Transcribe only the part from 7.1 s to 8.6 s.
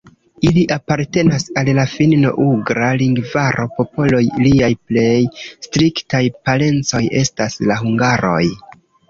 estas la hungaroj.